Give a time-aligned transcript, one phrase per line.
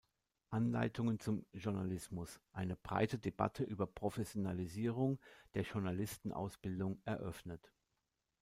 [0.49, 5.19] Anleitungen zum Journalismus" eine breite Debatte über Professionalisierung
[5.53, 7.71] der Journalistenausbildung eröffnet.